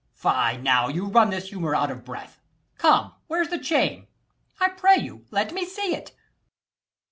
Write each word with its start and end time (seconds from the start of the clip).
Ant. 0.15 0.15
E. 0.15 0.15
Fie, 0.57 0.61
now 0.63 0.87
you 0.87 1.05
run 1.05 1.29
this 1.29 1.49
humour 1.49 1.75
out 1.75 1.91
of 1.91 2.03
breath. 2.03 2.41
Come, 2.79 3.13
where's 3.27 3.49
the 3.49 3.59
chain? 3.59 4.07
I 4.59 4.69
pray 4.69 4.97
you, 4.97 5.25
let 5.29 5.53
me 5.53 5.63
see 5.63 5.93
it. 5.93 6.15